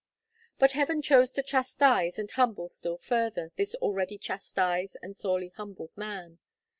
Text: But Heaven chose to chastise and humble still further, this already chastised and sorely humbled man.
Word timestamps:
But 0.57 0.71
Heaven 0.71 1.03
chose 1.03 1.31
to 1.33 1.43
chastise 1.43 2.17
and 2.17 2.31
humble 2.31 2.69
still 2.69 2.97
further, 2.97 3.51
this 3.55 3.75
already 3.75 4.17
chastised 4.17 4.97
and 5.03 5.15
sorely 5.15 5.49
humbled 5.49 5.91
man. 5.95 6.39